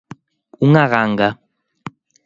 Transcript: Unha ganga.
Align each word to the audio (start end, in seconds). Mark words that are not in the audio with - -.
Unha 0.67 0.85
ganga. 0.93 1.29